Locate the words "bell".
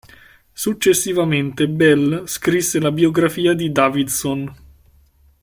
1.69-2.25